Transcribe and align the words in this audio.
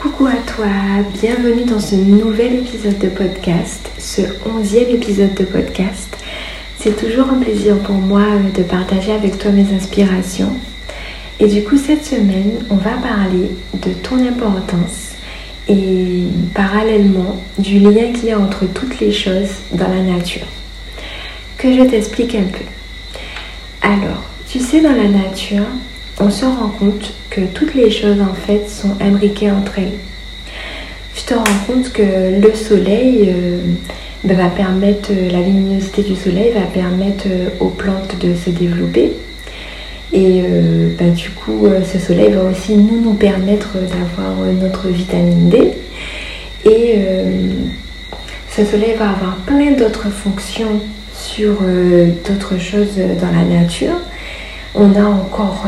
Coucou 0.00 0.28
à 0.28 0.36
toi, 0.46 0.64
bienvenue 1.20 1.64
dans 1.64 1.78
ce 1.78 1.94
nouvel 1.94 2.54
épisode 2.60 2.96
de 2.96 3.08
podcast, 3.10 3.90
ce 3.98 4.22
onzième 4.46 4.88
épisode 4.88 5.34
de 5.34 5.44
podcast. 5.44 6.16
C'est 6.78 6.96
toujours 6.96 7.28
un 7.28 7.38
plaisir 7.38 7.76
pour 7.80 7.96
moi 7.96 8.24
de 8.56 8.62
partager 8.62 9.12
avec 9.12 9.36
toi 9.36 9.50
mes 9.50 9.74
inspirations. 9.74 10.56
Et 11.38 11.48
du 11.48 11.62
coup, 11.64 11.76
cette 11.76 12.06
semaine, 12.06 12.64
on 12.70 12.76
va 12.76 12.92
parler 12.92 13.50
de 13.74 13.92
ton 13.92 14.26
importance 14.26 15.10
et 15.68 16.22
parallèlement 16.54 17.36
du 17.58 17.78
lien 17.78 18.10
qu'il 18.14 18.30
y 18.30 18.32
a 18.32 18.40
entre 18.40 18.64
toutes 18.72 19.00
les 19.00 19.12
choses 19.12 19.50
dans 19.72 19.88
la 19.88 20.00
nature. 20.00 20.46
Que 21.58 21.74
je 21.74 21.82
t'explique 21.82 22.34
un 22.34 22.44
peu. 22.44 22.64
Alors, 23.82 24.22
tu 24.48 24.60
sais, 24.60 24.80
dans 24.80 24.96
la 24.96 25.08
nature, 25.08 25.66
on 26.20 26.30
se 26.30 26.44
rend 26.44 26.68
compte 26.68 27.14
que 27.30 27.40
toutes 27.40 27.74
les 27.74 27.90
choses 27.90 28.20
en 28.20 28.34
fait 28.34 28.68
sont 28.68 28.94
imbriquées 29.00 29.50
entre 29.50 29.78
elles. 29.78 29.98
Tu 31.14 31.24
te 31.24 31.34
rends 31.34 31.44
compte 31.66 31.92
que 31.92 32.02
le 32.40 32.54
soleil 32.54 33.30
euh, 33.34 33.58
ben, 34.24 34.36
va 34.36 34.48
permettre, 34.48 35.10
la 35.12 35.40
luminosité 35.40 36.02
du 36.02 36.14
soleil 36.14 36.52
va 36.52 36.66
permettre 36.66 37.24
euh, 37.26 37.48
aux 37.58 37.68
plantes 37.68 38.16
de 38.20 38.34
se 38.34 38.50
développer. 38.50 39.12
Et 40.12 40.42
euh, 40.44 40.90
ben, 40.98 41.12
du 41.14 41.30
coup, 41.30 41.66
ce 41.90 41.98
soleil 41.98 42.32
va 42.32 42.44
aussi 42.44 42.76
nous, 42.76 43.00
nous 43.00 43.14
permettre 43.14 43.74
d'avoir 43.74 44.44
notre 44.60 44.88
vitamine 44.88 45.48
D. 45.48 45.72
Et 46.66 46.96
ce 48.50 48.64
soleil 48.66 48.94
va 48.98 49.10
avoir 49.10 49.36
plein 49.46 49.70
d'autres 49.70 50.10
fonctions 50.10 50.80
sur 51.14 51.58
d'autres 52.26 52.58
choses 52.58 52.96
dans 52.98 53.30
la 53.30 53.44
nature. 53.44 53.96
On 54.74 54.94
a 54.94 55.04
encore 55.04 55.66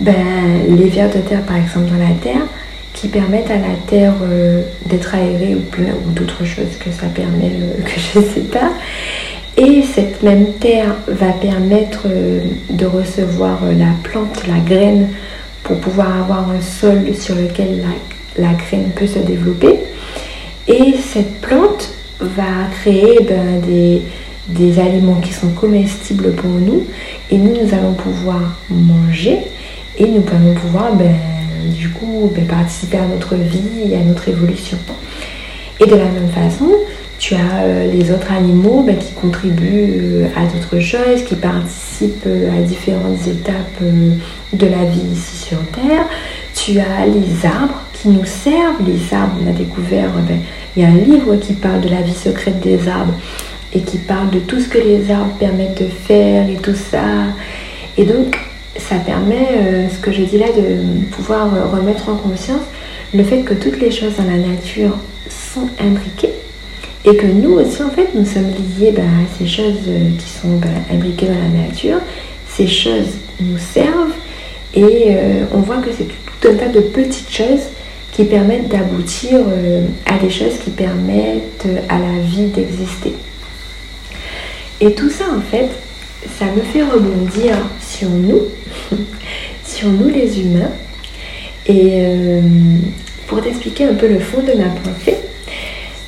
ben, 0.00 0.14
les 0.68 0.88
vers 0.88 1.08
de 1.08 1.20
terre, 1.20 1.42
par 1.42 1.56
exemple, 1.56 1.86
dans 1.86 1.98
la 1.98 2.14
terre, 2.20 2.42
qui 2.94 3.08
permettent 3.08 3.50
à 3.50 3.56
la 3.56 3.74
terre 3.86 4.14
euh, 4.22 4.62
d'être 4.86 5.14
aérée 5.14 5.54
ou, 5.54 5.58
ou 5.58 6.10
d'autres 6.12 6.44
choses 6.44 6.76
que 6.78 6.90
ça 6.90 7.06
permet, 7.08 7.50
euh, 7.60 7.82
que 7.84 8.00
je 8.00 8.18
ne 8.20 8.24
sais 8.24 8.40
pas. 8.40 8.70
Et 9.56 9.82
cette 9.82 10.22
même 10.22 10.54
terre 10.54 10.94
va 11.06 11.32
permettre 11.32 12.06
euh, 12.06 12.40
de 12.70 12.86
recevoir 12.86 13.60
la 13.76 13.92
plante, 14.02 14.46
la 14.46 14.58
graine, 14.58 15.08
pour 15.62 15.78
pouvoir 15.80 16.22
avoir 16.22 16.50
un 16.50 16.60
sol 16.60 17.14
sur 17.14 17.34
lequel 17.34 17.82
la, 18.38 18.52
graine 18.52 18.90
peut 18.94 19.06
se 19.06 19.18
développer. 19.18 19.80
Et 20.68 20.94
cette 21.12 21.40
plante 21.40 21.90
va 22.20 22.68
créer 22.80 23.20
ben, 23.28 23.60
des, 23.66 24.02
des 24.48 24.78
aliments 24.78 25.20
qui 25.20 25.32
sont 25.32 25.50
comestibles 25.50 26.32
pour 26.32 26.50
nous 26.50 26.84
et 27.30 27.38
nous, 27.38 27.52
nous 27.52 27.74
allons 27.74 27.94
pouvoir 27.94 28.58
manger 28.68 29.38
et 29.96 30.06
nous 30.06 30.22
allons 30.32 30.54
pouvoir 30.54 30.94
ben, 30.94 31.14
du 31.72 31.90
coup 31.90 32.30
ben, 32.34 32.46
participer 32.46 32.98
à 32.98 33.06
notre 33.06 33.36
vie 33.36 33.90
et 33.90 33.96
à 33.96 34.00
notre 34.00 34.28
évolution. 34.28 34.78
Et 35.80 35.86
de 35.86 35.96
la 35.96 36.04
même 36.04 36.28
façon, 36.28 36.68
tu 37.18 37.34
as 37.34 37.62
euh, 37.62 37.90
les 37.90 38.10
autres 38.10 38.32
animaux 38.32 38.82
ben, 38.86 38.96
qui 38.96 39.12
contribuent 39.12 39.94
euh, 39.98 40.26
à 40.36 40.46
d'autres 40.46 40.80
choses, 40.80 41.24
qui 41.26 41.36
participent 41.36 42.26
euh, 42.26 42.58
à 42.58 42.62
différentes 42.62 43.26
étapes 43.26 43.82
de 44.52 44.66
la 44.66 44.84
vie 44.84 45.12
ici 45.12 45.36
sur 45.46 45.58
Terre. 45.68 46.04
Tu 46.54 46.78
as 46.78 47.06
les 47.06 47.46
arbres 47.46 47.82
qui 47.92 48.08
nous 48.08 48.24
servent. 48.24 48.82
Les 48.86 49.16
arbres, 49.16 49.36
on 49.44 49.48
a 49.48 49.52
découvert, 49.52 50.10
ben, 50.28 50.38
il 50.76 50.82
y 50.82 50.86
a 50.86 50.88
un 50.88 50.96
livre 50.96 51.36
qui 51.36 51.54
parle 51.54 51.80
de 51.80 51.88
la 51.88 52.02
vie 52.02 52.14
secrète 52.14 52.60
des 52.60 52.88
arbres 52.88 53.14
et 53.74 53.80
qui 53.80 53.98
parle 53.98 54.30
de 54.30 54.38
tout 54.38 54.60
ce 54.60 54.68
que 54.68 54.78
les 54.78 55.10
arbres 55.10 55.34
permettent 55.38 55.82
de 55.82 55.88
faire 55.88 56.48
et 56.48 56.56
tout 56.56 56.74
ça. 56.74 57.02
Et 57.96 58.04
donc, 58.04 58.36
ça 58.76 58.96
permet, 58.96 59.48
euh, 59.56 59.88
ce 59.88 59.98
que 59.98 60.12
je 60.12 60.22
dis 60.22 60.38
là, 60.38 60.46
de 60.48 61.06
pouvoir 61.12 61.54
euh, 61.54 61.66
remettre 61.66 62.08
en 62.08 62.16
conscience 62.16 62.62
le 63.12 63.22
fait 63.22 63.40
que 63.40 63.54
toutes 63.54 63.80
les 63.80 63.90
choses 63.90 64.16
dans 64.16 64.24
la 64.24 64.36
nature 64.36 64.96
sont 65.28 65.68
imbriquées 65.80 66.32
et 67.04 67.16
que 67.16 67.26
nous 67.26 67.52
aussi, 67.52 67.82
en 67.82 67.90
fait, 67.90 68.08
nous 68.14 68.24
sommes 68.24 68.50
liés 68.78 68.92
bah, 68.92 69.02
à 69.02 69.38
ces 69.38 69.46
choses 69.46 69.82
euh, 69.88 70.10
qui 70.18 70.28
sont 70.28 70.56
bah, 70.56 70.68
imbriquées 70.92 71.26
dans 71.26 71.32
la 71.34 71.66
nature. 71.66 71.98
Ces 72.48 72.66
choses 72.66 73.14
nous 73.40 73.58
servent 73.58 74.14
et 74.76 75.16
on 75.52 75.58
voit 75.58 75.76
que 75.78 75.90
c'est 75.96 76.06
tout 76.06 76.48
un 76.48 76.54
tas 76.54 76.68
de 76.68 76.80
petites 76.80 77.30
choses 77.30 77.62
qui 78.12 78.24
permettent 78.24 78.68
d'aboutir 78.68 79.40
à 80.06 80.18
des 80.18 80.30
choses 80.30 80.58
qui 80.64 80.70
permettent 80.70 81.66
à 81.88 81.98
la 81.98 82.20
vie 82.24 82.46
d'exister. 82.46 83.14
Et 84.80 84.94
tout 84.94 85.10
ça, 85.10 85.24
en 85.36 85.40
fait, 85.40 85.68
ça 86.38 86.46
me 86.46 86.60
fait 86.60 86.82
rebondir 86.82 87.56
sur 87.80 88.08
nous, 88.08 88.42
sur 89.64 89.88
nous 89.88 90.08
les 90.08 90.40
humains. 90.40 90.72
Et 91.66 91.90
euh, 91.94 92.40
pour 93.26 93.40
t'expliquer 93.40 93.84
un 93.84 93.94
peu 93.94 94.08
le 94.08 94.18
fond 94.18 94.40
de 94.40 94.52
ma 94.52 94.68
pensée, 94.68 95.16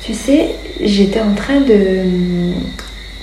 tu 0.03 0.13
sais, 0.13 0.49
j'étais 0.81 1.21
en 1.21 1.33
train 1.33 1.61
de, 1.61 2.03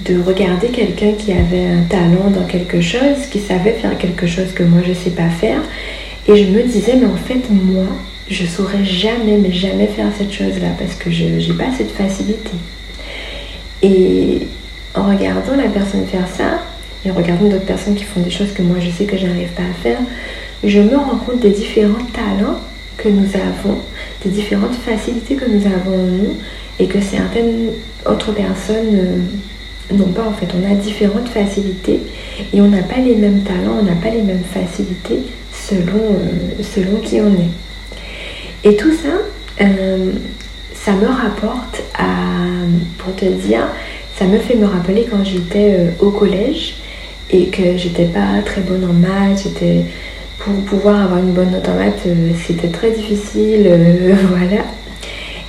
de 0.04 0.20
regarder 0.20 0.68
quelqu'un 0.68 1.12
qui 1.12 1.32
avait 1.32 1.66
un 1.66 1.82
talent 1.82 2.30
dans 2.30 2.46
quelque 2.46 2.80
chose, 2.80 3.26
qui 3.30 3.40
savait 3.40 3.72
faire 3.72 3.96
quelque 3.98 4.26
chose 4.26 4.52
que 4.52 4.62
moi 4.62 4.80
je 4.84 4.90
ne 4.90 4.94
sais 4.94 5.10
pas 5.10 5.28
faire. 5.28 5.60
Et 6.26 6.36
je 6.36 6.44
me 6.50 6.62
disais, 6.62 6.96
mais 6.96 7.06
en 7.06 7.16
fait, 7.16 7.50
moi, 7.50 7.86
je 8.28 8.46
saurais 8.46 8.84
jamais, 8.84 9.36
mais 9.36 9.52
jamais 9.52 9.86
faire 9.86 10.08
cette 10.16 10.32
chose-là 10.32 10.68
parce 10.78 10.94
que 10.94 11.10
je 11.10 11.24
n'ai 11.24 11.58
pas 11.58 11.70
cette 11.76 11.90
facilité. 11.90 12.50
Et 13.82 14.48
en 14.94 15.04
regardant 15.04 15.56
la 15.56 15.68
personne 15.68 16.06
faire 16.06 16.28
ça, 16.28 16.60
et 17.04 17.10
regardant 17.10 17.48
d'autres 17.48 17.66
personnes 17.66 17.94
qui 17.94 18.04
font 18.04 18.20
des 18.20 18.30
choses 18.30 18.52
que 18.52 18.62
moi 18.62 18.76
je 18.80 18.90
sais 18.90 19.04
que 19.04 19.16
je 19.16 19.26
n'arrive 19.26 19.50
pas 19.50 19.62
à 19.62 19.82
faire, 19.82 19.98
je 20.62 20.80
me 20.80 20.96
rends 20.96 21.16
compte 21.16 21.40
des 21.40 21.50
différents 21.50 22.04
talents 22.12 22.60
que 22.96 23.08
nous 23.08 23.28
avons, 23.34 23.78
des 24.24 24.30
différentes 24.30 24.74
facilités 24.74 25.34
que 25.34 25.48
nous 25.48 25.66
avons 25.66 25.98
nous 25.98 26.36
et 26.78 26.86
que 26.86 27.00
certaines 27.00 27.70
autres 28.06 28.32
personnes 28.32 28.94
euh, 28.94 29.94
n'ont 29.94 30.12
pas 30.12 30.26
en 30.26 30.32
fait. 30.32 30.46
On 30.54 30.70
a 30.70 30.74
différentes 30.74 31.28
facilités 31.28 32.00
et 32.52 32.60
on 32.60 32.68
n'a 32.68 32.82
pas 32.82 32.98
les 32.98 33.16
mêmes 33.16 33.42
talents, 33.42 33.78
on 33.80 33.84
n'a 33.84 33.96
pas 33.96 34.10
les 34.10 34.22
mêmes 34.22 34.44
facilités 34.44 35.20
selon, 35.52 35.98
euh, 35.98 36.62
selon 36.62 36.98
qui 37.00 37.20
on 37.20 37.32
est. 37.32 38.68
Et 38.68 38.76
tout 38.76 38.92
ça, 38.92 39.10
euh, 39.60 40.12
ça 40.74 40.92
me 40.92 41.06
rapporte 41.06 41.82
à, 41.98 42.04
pour 42.98 43.14
te 43.14 43.26
dire, 43.26 43.68
ça 44.18 44.26
me 44.26 44.38
fait 44.38 44.54
me 44.56 44.66
rappeler 44.66 45.06
quand 45.10 45.24
j'étais 45.24 45.90
au 46.00 46.10
collège 46.10 46.76
et 47.30 47.46
que 47.46 47.76
j'étais 47.76 48.06
pas 48.06 48.42
très 48.44 48.60
bonne 48.60 48.84
en 48.84 48.92
maths. 48.92 49.42
J'étais 49.44 49.84
pour 50.38 50.54
pouvoir 50.64 51.02
avoir 51.02 51.18
une 51.20 51.32
bonne 51.32 51.50
note 51.50 51.68
en 51.68 51.74
maths, 51.74 52.02
euh, 52.06 52.30
c'était 52.46 52.68
très 52.68 52.90
difficile, 52.90 53.66
euh, 53.66 54.14
voilà. 54.28 54.62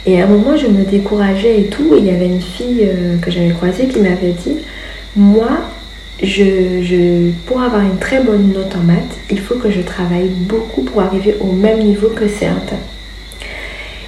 Et 0.05 0.21
à 0.21 0.25
un 0.25 0.27
moment, 0.27 0.55
je 0.55 0.67
me 0.67 0.83
décourageais 0.83 1.61
et 1.61 1.65
tout. 1.65 1.95
Et 1.95 1.97
il 1.97 2.05
y 2.05 2.11
avait 2.11 2.27
une 2.27 2.41
fille 2.41 2.83
euh, 2.83 3.17
que 3.17 3.31
j'avais 3.31 3.49
croisée 3.49 3.87
qui 3.87 3.99
m'avait 3.99 4.33
dit 4.33 4.57
Moi, 5.15 5.49
je, 6.21 6.81
je, 6.83 7.31
pour 7.45 7.61
avoir 7.61 7.81
une 7.81 7.97
très 7.97 8.23
bonne 8.23 8.53
note 8.53 8.75
en 8.75 8.83
maths, 8.83 9.17
il 9.31 9.39
faut 9.39 9.55
que 9.55 9.71
je 9.71 9.81
travaille 9.81 10.29
beaucoup 10.29 10.83
pour 10.83 11.01
arriver 11.01 11.35
au 11.41 11.51
même 11.51 11.79
niveau 11.79 12.09
que 12.09 12.27
certains. 12.27 12.79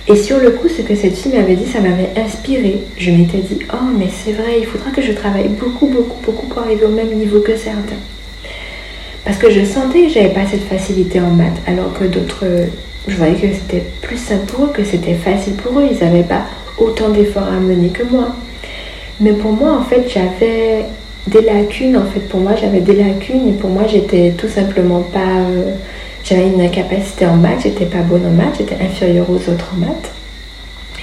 Et 0.09 0.15
sur 0.15 0.39
le 0.39 0.51
coup, 0.51 0.69
ce 0.69 0.81
que 0.81 0.95
cette 0.95 1.17
fille 1.17 1.33
m'avait 1.33 1.55
dit, 1.55 1.65
ça 1.65 1.81
m'avait 1.81 2.11
inspiré. 2.15 2.79
Je 2.97 3.11
m'étais 3.11 3.39
dit, 3.39 3.59
oh, 3.73 3.87
mais 3.99 4.07
c'est 4.09 4.31
vrai, 4.31 4.59
il 4.59 4.65
faudra 4.65 4.91
que 4.91 5.01
je 5.01 5.11
travaille 5.11 5.49
beaucoup, 5.49 5.87
beaucoup, 5.87 6.17
beaucoup 6.25 6.47
pour 6.47 6.61
arriver 6.61 6.85
au 6.85 6.91
même 6.91 7.13
niveau 7.13 7.41
que 7.41 7.57
certains. 7.57 7.99
Parce 9.25 9.37
que 9.37 9.51
je 9.51 9.65
sentais 9.65 10.03
que 10.03 10.09
j'avais 10.09 10.29
pas 10.29 10.45
cette 10.49 10.63
facilité 10.63 11.19
en 11.19 11.31
maths, 11.31 11.61
alors 11.67 11.91
que 11.93 12.05
d'autres, 12.05 12.45
je 13.09 13.17
voyais 13.17 13.35
que 13.35 13.53
c'était 13.53 13.83
plus 14.01 14.15
simple 14.15 14.45
pour 14.45 14.65
eux, 14.65 14.71
que 14.73 14.85
c'était 14.85 15.15
facile 15.15 15.53
pour 15.55 15.77
eux. 15.79 15.87
Ils 15.91 15.99
n'avaient 15.99 16.23
pas 16.23 16.43
autant 16.77 17.09
d'efforts 17.09 17.47
à 17.47 17.59
mener 17.59 17.89
que 17.89 18.03
moi. 18.03 18.29
Mais 19.19 19.33
pour 19.33 19.51
moi, 19.51 19.73
en 19.73 19.83
fait, 19.83 20.07
j'avais 20.07 20.85
des 21.27 21.41
lacunes. 21.41 21.97
En 21.97 22.05
fait, 22.05 22.21
pour 22.21 22.39
moi, 22.39 22.53
j'avais 22.55 22.79
des 22.79 22.95
lacunes 22.95 23.49
et 23.49 23.53
pour 23.59 23.69
moi, 23.69 23.83
j'étais 23.85 24.33
tout 24.37 24.47
simplement 24.47 25.01
pas. 25.01 25.19
Euh, 25.19 25.73
j'avais 26.27 26.47
une 26.47 26.61
incapacité 26.61 27.25
en 27.25 27.37
maths, 27.37 27.61
j'étais 27.63 27.85
pas 27.85 28.01
bonne 28.01 28.25
en 28.25 28.31
maths, 28.31 28.55
j'étais 28.57 28.75
inférieure 28.83 29.29
aux 29.29 29.49
autres 29.49 29.71
en 29.73 29.77
maths. 29.77 30.11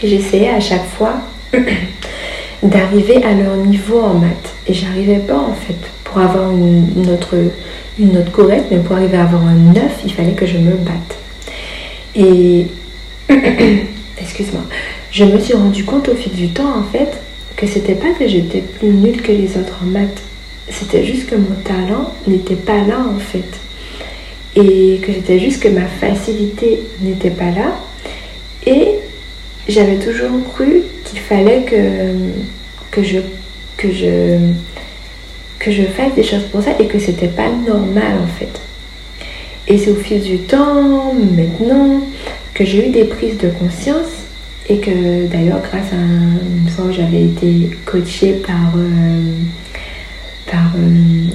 Et 0.02 0.08
j'essayais 0.08 0.50
à 0.50 0.60
chaque 0.60 0.84
fois 0.84 1.14
d'arriver 2.62 3.24
à 3.24 3.32
leur 3.32 3.56
niveau 3.56 4.00
en 4.00 4.14
maths. 4.14 4.52
Et 4.66 4.74
j'arrivais 4.74 5.20
pas 5.20 5.38
en 5.38 5.54
fait. 5.54 5.76
Pour 6.04 6.18
avoir 6.18 6.50
une, 6.50 7.08
autre, 7.10 7.34
une 7.98 8.12
note 8.12 8.30
correcte, 8.30 8.66
mais 8.70 8.78
pour 8.78 8.96
arriver 8.96 9.16
à 9.16 9.22
avoir 9.22 9.46
un 9.46 9.54
9, 9.54 9.82
il 10.04 10.12
fallait 10.12 10.32
que 10.32 10.46
je 10.46 10.58
me 10.58 10.72
batte. 10.72 11.16
Et 12.14 12.66
excuse-moi, 14.20 14.62
je 15.10 15.24
me 15.24 15.40
suis 15.40 15.54
rendu 15.54 15.84
compte 15.84 16.08
au 16.08 16.14
fil 16.14 16.32
du 16.32 16.48
temps 16.48 16.78
en 16.78 16.82
fait 16.82 17.18
que 17.56 17.66
c'était 17.66 17.94
pas 17.94 18.12
que 18.18 18.28
j'étais 18.28 18.60
plus 18.60 18.88
nulle 18.88 19.22
que 19.22 19.32
les 19.32 19.56
autres 19.56 19.80
en 19.82 19.86
maths, 19.86 20.22
c'était 20.68 21.04
juste 21.04 21.30
que 21.30 21.36
mon 21.36 21.54
talent 21.64 22.12
n'était 22.26 22.56
pas 22.56 22.78
là 22.84 22.98
en 22.98 23.18
fait 23.18 23.44
et 24.56 25.00
que 25.02 25.12
c'était 25.12 25.38
juste 25.38 25.62
que 25.62 25.68
ma 25.68 25.86
facilité 25.86 26.80
n'était 27.00 27.30
pas 27.30 27.50
là. 27.50 27.78
Et 28.66 28.88
j'avais 29.68 29.96
toujours 29.96 30.30
cru 30.52 30.82
qu'il 31.04 31.18
fallait 31.18 31.62
que, 31.62 32.12
que, 32.90 33.02
je, 33.02 33.18
que, 33.76 33.92
je, 33.92 34.38
que 35.58 35.70
je 35.70 35.82
fasse 35.82 36.14
des 36.14 36.22
choses 36.22 36.44
pour 36.52 36.62
ça 36.62 36.70
et 36.78 36.86
que 36.86 36.98
c'était 36.98 37.28
pas 37.28 37.48
normal 37.48 38.18
en 38.22 38.38
fait. 38.38 38.60
Et 39.66 39.78
c'est 39.78 39.90
au 39.90 39.96
fil 39.96 40.20
du 40.20 40.38
temps, 40.40 41.14
maintenant, 41.14 42.00
que 42.52 42.64
j'ai 42.64 42.88
eu 42.88 42.90
des 42.90 43.04
prises 43.04 43.38
de 43.38 43.48
conscience 43.48 44.12
et 44.68 44.78
que 44.78 45.26
d'ailleurs 45.26 45.60
grâce 45.60 45.92
à 45.92 45.96
une 45.96 46.68
fois 46.68 46.86
où 46.86 46.92
j'avais 46.92 47.24
été 47.24 47.70
coachée 47.84 48.34
par, 48.46 48.74
euh, 48.76 49.20
par 50.50 50.72
euh, 50.76 51.28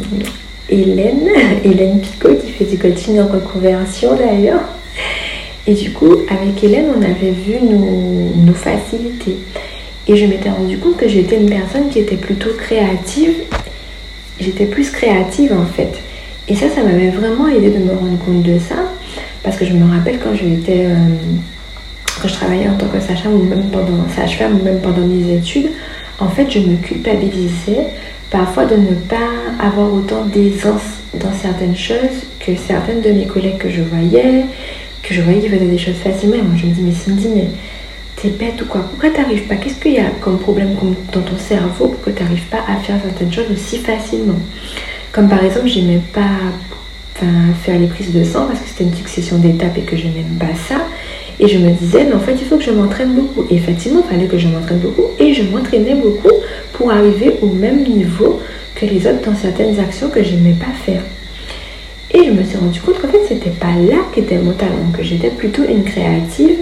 Hélène, 0.69 1.27
Hélène 1.63 2.00
Picot 2.00 2.38
du 2.66 2.78
coaching 2.78 3.20
en 3.20 3.28
reconversion 3.28 4.16
d'ailleurs. 4.16 4.62
Et 5.68 5.74
du 5.74 5.92
coup, 5.92 6.14
avec 6.30 6.64
Hélène, 6.64 6.88
on 6.98 7.02
avait 7.02 7.32
vu 7.32 7.60
nos, 7.62 8.34
nos 8.36 8.54
facilités. 8.54 9.38
Et 10.08 10.16
je 10.16 10.26
m'étais 10.26 10.50
rendu 10.50 10.78
compte 10.80 10.98
que 10.98 11.08
j'étais 11.08 11.38
une 11.38 11.50
personne 11.50 11.90
qui 11.90 12.00
était 12.00 12.18
plutôt 12.18 12.50
créative. 12.58 13.36
J'étais 14.40 14.66
plus 14.66 14.90
créative 14.90 15.54
en 15.54 15.66
fait. 15.66 15.92
Et 16.48 16.56
ça, 16.56 16.68
ça 16.70 16.82
m'avait 16.84 17.10
vraiment 17.10 17.48
aidé 17.48 17.70
de 17.70 17.78
me 17.78 17.94
rendre 17.94 18.18
compte 18.26 18.42
de 18.42 18.58
ça. 18.58 18.78
Parce 19.44 19.58
que 19.58 19.66
je 19.66 19.74
me 19.74 19.90
rappelle 19.92 20.18
quand 20.20 20.34
j'étais. 20.34 20.86
Euh, 20.86 20.96
quand 22.22 22.28
je 22.28 22.34
travaillais 22.34 22.68
en 22.68 22.76
tant 22.76 22.88
que 22.88 23.00
sage-femme 23.00 23.34
ou 23.36 23.44
même 23.44 23.70
pendant 23.72 24.04
sage-femme 24.14 24.60
ou 24.60 24.64
même 24.64 24.80
pendant 24.82 25.06
mes 25.06 25.36
études, 25.36 25.70
en 26.20 26.28
fait, 26.28 26.50
je 26.50 26.60
me 26.60 26.76
culpabilisais 26.78 27.88
parfois 28.30 28.66
de 28.66 28.76
ne 28.76 28.94
pas 28.94 29.16
avoir 29.64 29.94
autant 29.94 30.26
d'aisance 30.26 30.82
dans 31.14 31.32
certaines 31.32 31.78
choses 31.78 32.29
certaines 32.56 33.01
de 33.01 33.12
mes 33.12 33.25
collègues 33.25 33.57
que 33.57 33.69
je 33.69 33.81
voyais, 33.81 34.46
que 35.04 35.13
je 35.13 35.22
voyais 35.22 35.40
qui 35.42 35.50
faisaient 35.50 35.66
des 35.66 35.78
choses 35.78 35.96
facilement. 35.96 36.38
Moi, 36.38 36.57
je 36.57 36.66
me 36.66 36.74
dis, 36.74 36.81
mais 36.81 36.92
Cindy, 36.92 37.28
mais 37.34 37.48
t'es 38.16 38.30
bête 38.30 38.62
ou 38.62 38.66
quoi? 38.66 38.81
Pourquoi 38.81 39.10
t'arrives 39.10 39.44
pas? 39.44 39.56
Qu'est-ce 39.56 39.80
qu'il 39.80 39.94
y 39.94 40.00
a 40.00 40.10
comme 40.22 40.40
problème 40.40 40.75
dans 41.13 41.22
ton 41.22 41.38
cerveau 41.38 41.88
pour 41.88 42.01
que 42.01 42.10
t'arrives 42.10 42.48
pas 42.48 42.63
à 42.68 42.78
faire 42.78 42.98
certaines 43.04 43.31
choses 43.31 43.51
aussi 43.51 43.78
facilement? 43.78 44.40
Comme 45.12 45.30
par 45.30 45.44
exemple, 45.44 45.68
j'aimais 45.68 46.01
pas 46.13 47.25
faire 47.63 47.78
les 47.78 47.88
prises 47.88 48.13
de 48.13 48.24
sang 48.24 48.46
parce 48.48 48.60
que 48.60 48.68
c'était 48.69 48.86
une 48.86 48.96
succession 48.96 49.38
d'étapes 49.40 49.78
et 49.78 49.81
que 49.81 49.98
je 49.98 50.07
n'aime 50.07 50.38
pas 50.40 50.56
ça. 50.68 50.86
Et 51.42 51.48
je 51.48 51.57
me 51.57 51.72
disais, 51.72 52.06
mais 52.06 52.13
en 52.13 52.19
fait, 52.19 52.34
il 52.34 52.46
faut 52.46 52.57
que 52.57 52.63
je 52.63 52.72
m'entraîne 52.72 53.13
beaucoup. 53.13 53.46
Et 53.50 53.56
effectivement, 53.56 54.01
il 54.06 54.13
fallait 54.13 54.28
que 54.28 54.38
je 54.38 54.48
m'entraîne 54.48 54.80
beaucoup. 54.80 55.04
Et 55.19 55.34
je 55.34 55.44
m'entraînais 55.44 55.96
beaucoup 55.96 56.36
pour 56.74 56.92
arriver 56.92 57.36
au 57.42 57.48
même 57.48 57.84
niveau 57.84 58.42
que 58.75 58.86
les 58.86 59.07
autres 59.07 59.22
dans 59.25 59.36
certaines 59.36 59.80
actions 59.80 60.10
que 60.10 60.22
je 60.24 60.31
n'aimais 60.31 60.57
pas 60.60 60.72
faire. 60.86 61.01
Et 62.12 62.26
je 62.26 62.32
me 62.32 62.44
suis 62.44 62.58
rendu 62.58 62.82
compte 62.82 63.00
qu'en 63.00 63.08
fait, 63.08 63.26
c'était 63.28 63.52
pas 63.52 63.76
là 63.76 63.98
qu'était 64.14 64.38
mon 64.38 64.54
talent, 64.54 64.92
que 64.96 65.04
j'étais 65.04 65.30
plutôt 65.30 65.64
une 65.64 65.84
créative. 65.84 66.58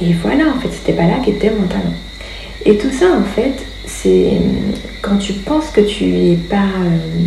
Et 0.00 0.12
voilà, 0.20 0.48
en 0.48 0.58
fait, 0.60 0.68
c'était 0.72 0.94
pas 0.94 1.06
là 1.06 1.18
qu'était 1.24 1.50
mon 1.50 1.66
talent. 1.66 1.94
Et 2.64 2.76
tout 2.76 2.90
ça, 2.90 3.06
en 3.12 3.24
fait, 3.24 3.64
c'est 3.86 4.32
quand 5.00 5.16
tu 5.16 5.32
penses 5.34 5.70
que 5.70 5.80
tu 5.80 6.04
es 6.04 6.36
pas. 6.36 6.56
Euh, 6.56 7.26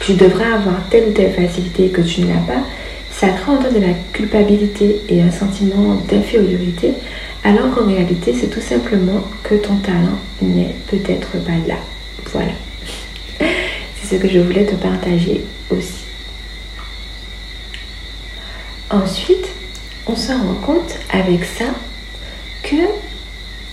tu 0.00 0.12
devrais 0.12 0.44
avoir 0.44 0.88
telle 0.88 1.08
ou 1.08 1.12
telle 1.12 1.32
facilité 1.32 1.88
que 1.88 2.02
tu 2.02 2.20
ne 2.20 2.28
l'as 2.28 2.40
pas, 2.40 2.62
ça 3.10 3.28
crée 3.28 3.50
en 3.50 3.56
toi 3.56 3.70
de 3.70 3.80
la 3.80 3.94
culpabilité 4.12 5.00
et 5.08 5.22
un 5.22 5.32
sentiment 5.32 5.94
d'infériorité, 6.08 6.92
alors 7.42 7.74
qu'en 7.74 7.86
réalité, 7.86 8.34
c'est 8.38 8.48
tout 8.48 8.60
simplement 8.60 9.22
que 9.42 9.54
ton 9.54 9.76
talent 9.76 10.18
n'est 10.42 10.74
peut-être 10.88 11.32
pas 11.44 11.58
là. 11.66 11.76
Voilà. 12.32 12.52
C'est 14.02 14.16
ce 14.16 14.22
que 14.22 14.28
je 14.28 14.38
voulais 14.38 14.66
te 14.66 14.74
partager 14.74 15.42
aussi. 15.70 16.05
Ensuite, 18.90 19.48
on 20.06 20.14
se 20.14 20.30
rend 20.30 20.54
compte 20.64 20.94
avec 21.12 21.44
ça 21.44 21.64
que 22.62 22.76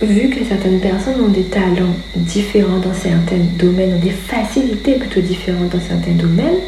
vu 0.04 0.28
que 0.28 0.44
certaines 0.44 0.80
personnes 0.80 1.20
ont 1.20 1.28
des 1.28 1.44
talents 1.44 1.94
différents 2.16 2.78
dans 2.78 2.94
certains 2.94 3.38
domaines, 3.56 3.94
ont 3.94 4.04
des 4.04 4.10
facilités 4.10 4.94
plutôt 4.94 5.20
différentes 5.20 5.68
dans 5.68 5.80
certains 5.80 6.12
domaines, 6.12 6.58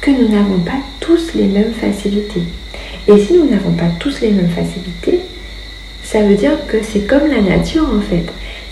que 0.00 0.10
nous 0.10 0.28
n'avons 0.28 0.60
pas 0.60 0.80
tous 0.98 1.34
les 1.34 1.44
mêmes 1.44 1.74
facilités. 1.74 2.42
Et 3.06 3.18
si 3.18 3.34
nous 3.34 3.50
n'avons 3.50 3.72
pas 3.72 3.90
tous 4.00 4.20
les 4.22 4.30
mêmes 4.30 4.48
facilités, 4.48 5.20
ça 6.02 6.22
veut 6.22 6.36
dire 6.36 6.66
que 6.68 6.78
c'est 6.82 7.06
comme 7.06 7.26
la 7.26 7.42
nature 7.42 7.86
en 7.94 8.00
fait. 8.00 8.24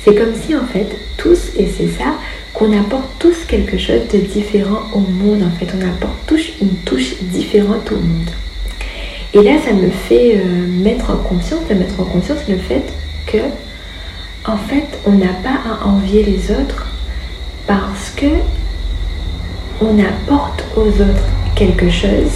C'est 0.03 0.15
comme 0.15 0.35
si 0.35 0.55
en 0.57 0.67
fait 0.67 0.89
tous, 1.19 1.51
et 1.59 1.69
c'est 1.69 1.89
ça, 1.89 2.15
qu'on 2.55 2.73
apporte 2.79 3.11
tous 3.19 3.45
quelque 3.47 3.77
chose 3.77 4.09
de 4.11 4.19
différent 4.21 4.85
au 4.95 5.01
monde 5.01 5.43
en 5.43 5.51
fait. 5.59 5.71
On 5.77 5.87
apporte 5.87 6.17
tous 6.27 6.53
une 6.63 6.77
touche 6.87 7.17
différente 7.21 7.93
au 7.93 7.97
monde. 7.97 8.31
Et 9.37 9.43
là, 9.43 9.59
ça 9.63 9.75
me 9.75 9.91
fait 9.91 10.37
euh, 10.37 10.67
mettre 10.83 11.11
en 11.11 11.17
conscience, 11.17 11.61
mettre 11.69 12.01
en 12.01 12.05
conscience 12.05 12.39
le 12.49 12.57
fait 12.57 12.85
que, 13.27 13.37
en 14.47 14.57
fait, 14.57 14.99
on 15.05 15.13
n'a 15.13 15.35
pas 15.45 15.59
à 15.71 15.87
envier 15.87 16.23
les 16.23 16.51
autres 16.51 16.87
parce 17.67 18.09
que 18.17 18.25
on 19.83 19.99
apporte 19.99 20.65
aux 20.75 20.89
autres 20.89 21.29
quelque 21.55 21.91
chose 21.91 22.33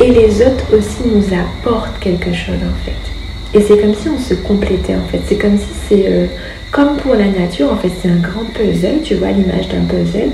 et 0.00 0.10
les 0.10 0.42
autres 0.42 0.76
aussi 0.76 1.06
nous 1.06 1.26
apportent 1.32 2.00
quelque 2.00 2.32
chose 2.32 2.58
en 2.58 2.84
fait. 2.84 3.56
Et 3.56 3.62
c'est 3.62 3.80
comme 3.80 3.94
si 3.94 4.08
on 4.08 4.18
se 4.18 4.34
complétait 4.34 4.96
en 4.96 5.06
fait. 5.12 5.20
C'est 5.26 5.38
comme 5.38 5.58
si 5.58 5.68
c'est 5.88 6.06
euh, 6.08 6.26
comme 6.72 6.96
pour 6.96 7.14
la 7.14 7.26
nature 7.28 7.72
en 7.72 7.76
fait. 7.76 7.92
C'est 8.02 8.08
un 8.08 8.16
grand 8.16 8.46
puzzle, 8.52 9.02
tu 9.04 9.14
vois 9.14 9.30
l'image 9.30 9.68
d'un 9.68 9.82
puzzle. 9.82 10.30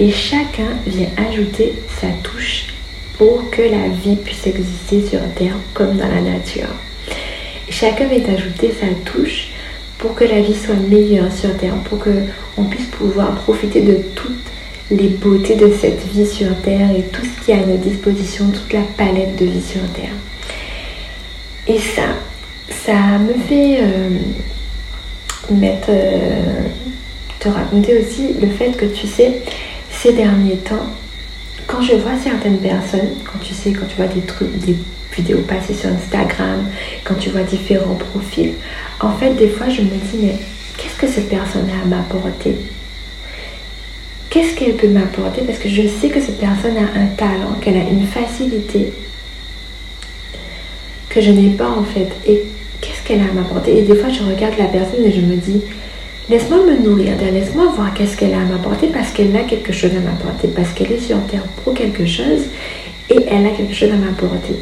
Et 0.00 0.10
chacun 0.10 0.70
vient 0.84 1.10
ajouter 1.16 1.74
sa 2.00 2.08
touche 2.24 2.71
pour 3.18 3.50
que 3.50 3.62
la 3.62 3.88
vie 3.88 4.16
puisse 4.16 4.46
exister 4.46 5.06
sur 5.06 5.20
Terre 5.34 5.56
comme 5.74 5.96
dans 5.96 6.08
la 6.08 6.20
nature. 6.20 6.68
Et 7.68 7.72
chacun 7.72 8.06
vient 8.06 8.34
ajouter 8.34 8.74
sa 8.78 8.86
touche 9.10 9.48
pour 9.98 10.14
que 10.14 10.24
la 10.24 10.40
vie 10.40 10.56
soit 10.56 10.74
meilleure 10.74 11.32
sur 11.32 11.56
Terre, 11.56 11.74
pour 11.84 11.98
qu'on 11.98 12.64
puisse 12.64 12.86
pouvoir 12.86 13.34
profiter 13.36 13.82
de 13.82 13.98
toutes 14.14 14.32
les 14.90 15.08
beautés 15.08 15.56
de 15.56 15.72
cette 15.72 16.04
vie 16.08 16.26
sur 16.26 16.54
Terre 16.62 16.90
et 16.90 17.02
tout 17.02 17.22
ce 17.24 17.44
qui 17.44 17.52
est 17.52 17.54
à 17.54 17.66
notre 17.66 17.82
disposition, 17.82 18.46
toute 18.50 18.72
la 18.72 18.82
palette 18.96 19.36
de 19.36 19.46
vie 19.46 19.62
sur 19.62 19.80
Terre. 19.94 20.12
Et 21.66 21.78
ça, 21.78 22.02
ça 22.68 23.18
me 23.18 23.34
fait 23.34 23.78
euh, 23.80 24.10
mettre, 25.50 25.90
euh, 25.90 26.62
te 27.38 27.48
raconter 27.48 27.98
aussi 27.98 28.34
le 28.40 28.48
fait 28.48 28.76
que 28.76 28.86
tu 28.86 29.06
sais, 29.06 29.42
ces 29.90 30.12
derniers 30.12 30.56
temps, 30.56 30.90
quand 31.72 31.80
je 31.80 31.94
vois 31.94 32.18
certaines 32.22 32.58
personnes, 32.58 33.08
quand 33.24 33.38
tu 33.42 33.54
sais, 33.54 33.72
quand 33.72 33.86
tu 33.86 33.96
vois 33.96 34.06
des 34.06 34.20
trucs, 34.20 34.54
des 34.58 34.76
vidéos 35.16 35.40
passées 35.40 35.74
sur 35.74 35.88
Instagram, 35.88 36.66
quand 37.02 37.14
tu 37.14 37.30
vois 37.30 37.42
différents 37.42 37.94
profils, 37.94 38.52
en 39.00 39.12
fait, 39.12 39.32
des 39.34 39.48
fois, 39.48 39.70
je 39.70 39.80
me 39.80 39.88
dis, 39.88 40.18
mais 40.20 40.34
qu'est-ce 40.76 40.98
que 40.98 41.08
cette 41.08 41.30
personne 41.30 41.68
a 41.70 41.82
à 41.82 41.86
m'apporter 41.86 42.56
qu'est-ce 44.32 44.54
qu'elle 44.54 44.76
peut 44.76 44.88
m'apporter? 44.88 45.42
Parce 45.42 45.58
que 45.58 45.68
je 45.68 45.86
sais 45.86 46.08
que 46.08 46.20
cette 46.20 46.38
personne 46.38 46.76
a 46.78 46.98
un 46.98 47.06
talent, 47.06 47.52
qu'elle 47.60 47.76
a 47.76 47.82
une 47.82 48.06
facilité 48.06 48.92
que 51.10 51.20
je 51.20 51.30
n'ai 51.30 51.50
pas 51.50 51.68
en 51.68 51.84
fait. 51.84 52.08
Et 52.26 52.42
qu'est-ce 52.80 53.06
qu'elle 53.06 53.20
a 53.20 53.24
à 53.24 53.32
m'apporter 53.32 53.78
Et 53.78 53.82
des 53.82 53.94
fois, 53.94 54.08
je 54.08 54.22
regarde 54.22 54.54
la 54.58 54.64
personne 54.64 55.04
et 55.04 55.12
je 55.12 55.20
me 55.20 55.36
dis, 55.36 55.60
laisse-moi 56.32 56.64
me 56.64 56.78
nourrir 56.78 57.12
laisse-moi 57.20 57.74
voir 57.76 57.92
qu'est-ce 57.92 58.16
qu'elle 58.16 58.32
a 58.32 58.40
à 58.40 58.44
m'apporter 58.44 58.86
parce 58.86 59.10
qu'elle 59.10 59.36
a 59.36 59.42
quelque 59.42 59.70
chose 59.70 59.90
à 59.94 60.00
m'apporter, 60.00 60.48
parce 60.48 60.70
qu'elle 60.70 60.90
est 60.90 60.98
sur 60.98 61.18
Terre 61.26 61.42
pour 61.62 61.74
quelque 61.74 62.06
chose 62.06 62.44
et 63.10 63.18
elle 63.28 63.44
a 63.44 63.50
quelque 63.50 63.74
chose 63.74 63.90
à 63.90 63.96
m'apporter. 63.96 64.54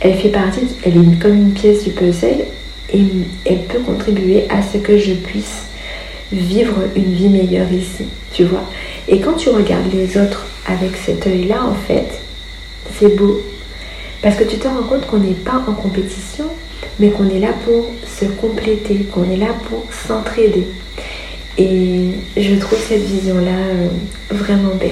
Elle 0.00 0.14
fait 0.14 0.30
partie, 0.30 0.60
elle 0.82 0.96
est 0.96 1.18
comme 1.20 1.34
une 1.34 1.52
pièce 1.52 1.84
du 1.84 1.90
puzzle 1.90 2.46
et 2.94 3.02
elle 3.44 3.64
peut 3.64 3.80
contribuer 3.80 4.44
à 4.48 4.62
ce 4.62 4.78
que 4.78 4.96
je 4.96 5.12
puisse 5.12 5.66
vivre 6.32 6.76
une 6.96 7.12
vie 7.12 7.28
meilleure 7.28 7.70
ici, 7.70 8.06
tu 8.32 8.44
vois. 8.44 8.64
Et 9.06 9.20
quand 9.20 9.34
tu 9.34 9.50
regardes 9.50 9.92
les 9.92 10.16
autres 10.16 10.46
avec 10.66 10.96
cet 10.96 11.26
œil-là, 11.26 11.62
en 11.62 11.74
fait, 11.74 12.08
c'est 12.98 13.14
beau. 13.14 13.42
Parce 14.22 14.36
que 14.36 14.44
tu 14.44 14.56
te 14.56 14.66
rends 14.66 14.82
compte 14.88 15.06
qu'on 15.06 15.18
n'est 15.18 15.34
pas 15.34 15.62
en 15.68 15.74
compétition, 15.74 16.46
mais 16.98 17.10
qu'on 17.10 17.28
est 17.28 17.40
là 17.40 17.52
pour 17.64 17.90
se 18.06 18.24
compléter, 18.26 19.06
qu'on 19.12 19.30
est 19.30 19.36
là 19.36 19.54
pour 19.68 19.84
s'entraider. 19.92 20.66
Et 21.58 22.10
je 22.36 22.54
trouve 22.56 22.78
cette 22.78 23.04
vision-là 23.04 23.50
euh, 23.50 23.88
vraiment 24.30 24.74
belle. 24.74 24.90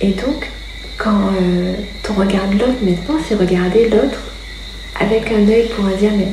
Et 0.00 0.12
donc, 0.12 0.48
quand 0.96 1.32
euh, 1.40 1.74
tu 2.02 2.12
regardes 2.12 2.52
l'autre, 2.52 2.78
maintenant, 2.82 3.16
c'est 3.26 3.34
regarder 3.34 3.88
l'autre 3.88 4.18
avec 4.98 5.30
un 5.32 5.48
œil 5.48 5.68
pour 5.74 5.84
dire, 5.96 6.12
mais 6.16 6.28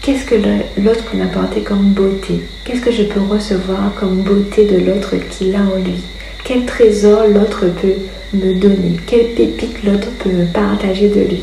qu'est-ce 0.00 0.24
que 0.24 0.36
l'autre 0.80 1.04
peut 1.04 1.16
m'apporter 1.16 1.62
comme 1.62 1.90
beauté? 1.90 2.42
Qu'est-ce 2.64 2.80
que 2.80 2.92
je 2.92 3.02
peux 3.02 3.20
recevoir 3.20 3.92
comme 3.98 4.22
beauté 4.22 4.66
de 4.66 4.78
l'autre 4.78 5.16
qu'il 5.16 5.54
a 5.54 5.60
en 5.60 5.76
lui? 5.76 6.02
Quel 6.44 6.66
trésor 6.66 7.28
l'autre 7.28 7.66
peut 7.66 7.94
me 8.34 8.54
donner? 8.54 8.96
Quelle 9.06 9.28
pépite 9.34 9.84
l'autre 9.84 10.08
peut 10.18 10.30
me 10.30 10.46
partager 10.46 11.08
de 11.08 11.20
lui? 11.20 11.42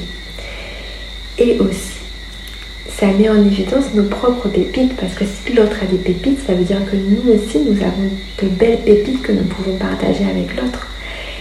Et 1.38 1.58
aussi, 1.60 2.00
ça 2.89 3.08
met 3.08 3.29
en 3.29 3.46
évidence 3.46 3.94
nos 3.96 4.03
propres 4.03 4.50
pépites, 4.50 4.98
parce 4.98 5.13
que 5.13 5.24
si 5.24 5.53
l'autre 5.53 5.77
a 5.82 5.86
des 5.86 5.98
pépites, 5.98 6.46
ça 6.46 6.53
veut 6.53 6.65
dire 6.65 6.82
que 6.91 6.98
nous 6.98 7.32
aussi, 7.32 7.60
nous 7.60 7.82
avons 7.82 8.10
de 8.44 8.48
belles 8.50 8.82
pépites 8.84 9.22
que 9.22 9.32
nous 9.32 9.46
pouvons 9.46 9.77
partager 9.77 10.25
avec 10.25 10.56
l'autre. 10.58 10.88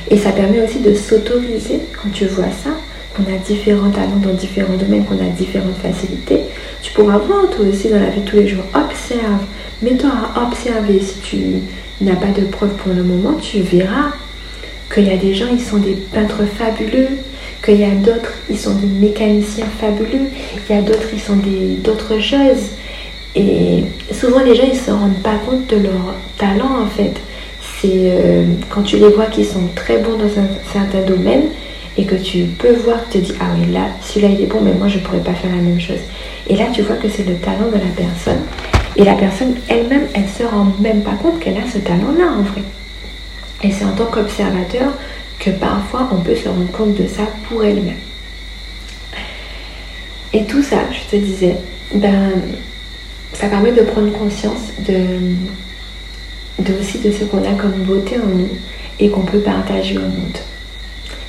Et 0.08 0.16
ça 0.16 0.30
permet 0.30 0.62
aussi 0.62 0.78
de 0.78 0.94
s'autoriser, 0.94 1.80
quand 2.00 2.10
tu 2.12 2.26
vois 2.26 2.44
ça, 2.44 2.70
qu'on 3.18 3.32
a 3.32 3.36
différents 3.38 3.90
talents 3.90 4.20
dans 4.22 4.32
différents 4.32 4.76
domaines, 4.76 5.04
qu'on 5.04 5.18
a 5.18 5.28
différentes 5.28 5.76
facilités, 5.82 6.40
tu 6.82 6.92
pourras 6.92 7.18
voir 7.18 7.50
toi 7.50 7.66
aussi 7.66 7.88
dans 7.88 8.00
la 8.00 8.10
vie 8.10 8.20
de 8.20 8.28
tous 8.28 8.36
les 8.36 8.48
jours. 8.48 8.64
Observe. 8.74 9.42
Mets-toi 9.82 10.10
à 10.34 10.46
observer. 10.46 11.00
Si 11.00 11.18
tu 11.20 12.04
n'as 12.04 12.16
pas 12.16 12.28
de 12.28 12.46
preuves 12.46 12.74
pour 12.76 12.92
le 12.92 13.02
moment, 13.02 13.34
tu 13.34 13.60
verras 13.60 14.12
qu'il 14.92 15.06
y 15.06 15.10
a 15.10 15.16
des 15.16 15.34
gens, 15.34 15.46
ils 15.52 15.60
sont 15.60 15.78
des 15.78 15.94
peintres 15.94 16.44
fabuleux, 16.44 17.08
qu'il 17.64 17.80
y 17.80 17.84
a 17.84 17.94
d'autres, 17.94 18.32
ils 18.48 18.58
sont 18.58 18.74
des 18.74 18.86
mécaniciens 18.86 19.66
fabuleux, 19.80 20.28
il 20.68 20.74
y 20.74 20.78
a 20.78 20.82
d'autres, 20.82 21.08
ils 21.12 21.20
sont 21.20 21.38
d'autres 21.82 22.20
choses. 22.20 22.70
Et 23.34 23.84
souvent, 24.12 24.40
les 24.40 24.54
gens, 24.54 24.64
ils 24.64 24.78
ne 24.78 24.82
se 24.82 24.90
rendent 24.90 25.22
pas 25.22 25.36
compte 25.44 25.66
de 25.68 25.76
leur 25.76 26.14
talent, 26.38 26.82
en 26.82 26.86
fait. 26.86 27.14
C'est 27.80 27.90
euh, 27.94 28.44
quand 28.70 28.82
tu 28.82 28.96
les 28.96 29.08
vois 29.08 29.26
qui 29.26 29.44
sont 29.44 29.68
très 29.74 29.98
bons 29.98 30.16
dans 30.16 30.40
un 30.40 30.48
certain 30.72 31.02
domaine 31.02 31.44
et 31.98 32.04
que 32.04 32.14
tu 32.14 32.44
peux 32.44 32.74
voir, 32.74 33.00
tu 33.10 33.18
te 33.18 33.24
dis, 33.24 33.32
ah 33.40 33.46
oui, 33.58 33.72
là, 33.72 33.88
celui-là, 34.00 34.28
il 34.32 34.42
est 34.42 34.46
bon, 34.46 34.60
mais 34.62 34.72
moi, 34.72 34.86
je 34.86 34.98
ne 34.98 35.02
pourrais 35.02 35.18
pas 35.18 35.34
faire 35.34 35.50
la 35.50 35.60
même 35.60 35.80
chose. 35.80 35.98
Et 36.48 36.54
là, 36.54 36.66
tu 36.72 36.82
vois 36.82 36.94
que 36.94 37.08
c'est 37.08 37.24
le 37.24 37.34
talent 37.34 37.66
de 37.66 37.74
la 37.74 37.90
personne. 37.96 38.42
Et 38.94 39.02
la 39.02 39.14
personne 39.14 39.56
elle-même, 39.68 40.06
elle 40.14 40.22
ne 40.22 40.28
se 40.28 40.44
rend 40.44 40.72
même 40.78 41.02
pas 41.02 41.16
compte 41.20 41.40
qu'elle 41.40 41.56
a 41.56 41.66
ce 41.70 41.78
talent-là, 41.78 42.32
en 42.38 42.42
vrai. 42.42 42.62
Et 43.64 43.72
c'est 43.72 43.84
en 43.84 43.90
tant 43.92 44.06
qu'observateur 44.06 44.92
que 45.40 45.50
parfois 45.50 46.08
on 46.12 46.20
peut 46.20 46.36
se 46.36 46.48
rendre 46.48 46.70
compte 46.70 46.94
de 46.94 47.08
ça 47.08 47.22
pour 47.48 47.64
elle-même. 47.64 47.98
Et 50.32 50.44
tout 50.44 50.62
ça, 50.62 50.78
je 50.92 51.16
te 51.16 51.20
disais, 51.20 51.56
ben, 51.94 52.30
ça 53.32 53.48
permet 53.48 53.72
de 53.72 53.82
prendre 53.82 54.12
conscience 54.12 54.72
de, 54.86 55.34
de 56.62 56.78
aussi 56.78 56.98
de 57.00 57.10
ce 57.10 57.24
qu'on 57.24 57.42
a 57.42 57.54
comme 57.54 57.82
beauté 57.84 58.16
en 58.18 58.28
nous 58.28 58.50
et 59.00 59.10
qu'on 59.10 59.22
peut 59.22 59.40
partager 59.40 59.96
au 59.96 60.02
monde. 60.02 60.38